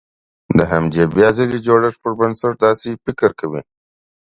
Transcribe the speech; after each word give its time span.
د 0.57 0.59
همدې 0.71 1.03
بيا 1.15 1.29
ځلې 1.37 1.57
جوړښت 1.65 1.99
پر 2.03 2.11
بنسټ 2.19 2.53
داسې 2.65 2.89
فکر 3.05 3.29
کوي. 3.39 3.61